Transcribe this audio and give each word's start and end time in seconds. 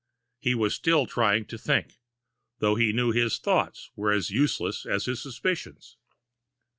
He 0.39 0.55
was 0.55 0.73
still 0.73 1.05
trying 1.05 1.45
to 1.45 1.59
think, 1.59 1.99
though 2.57 2.73
he 2.73 2.91
knew 2.91 3.11
his 3.11 3.37
thoughts 3.37 3.91
were 3.95 4.11
as 4.11 4.31
useless 4.31 4.83
as 4.83 5.05
his 5.05 5.21
suspicions. 5.21 5.95